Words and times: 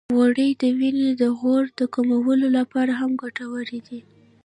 غوړې 0.15 0.49
د 0.61 0.63
وینې 0.77 1.09
د 1.21 1.23
غوړ 1.39 1.63
د 1.79 1.81
کمولو 1.93 2.47
لپاره 2.57 2.91
هم 3.01 3.11
ګټورې 3.23 3.79
دي. 3.87 3.99